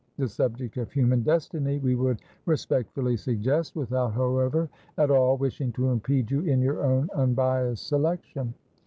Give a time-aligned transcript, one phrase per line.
[0.17, 5.89] The subject of Human Destiny we would respectfully suggest, without however at all wishing to
[5.89, 8.55] impede you in your own unbiased selection.